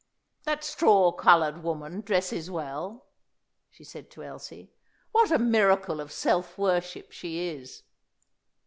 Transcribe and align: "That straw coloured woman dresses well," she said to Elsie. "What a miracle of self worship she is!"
"That 0.45 0.63
straw 0.63 1.11
coloured 1.11 1.61
woman 1.61 2.01
dresses 2.01 2.49
well," 2.49 3.05
she 3.69 3.83
said 3.83 4.09
to 4.09 4.23
Elsie. 4.23 4.71
"What 5.11 5.29
a 5.29 5.37
miracle 5.37 6.01
of 6.01 6.11
self 6.11 6.57
worship 6.57 7.11
she 7.11 7.47
is!" 7.49 7.83